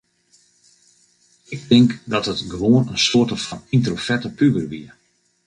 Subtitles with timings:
[1.45, 4.87] Ik tink dat ik gewoan in soarte fan yntroverte puber wie.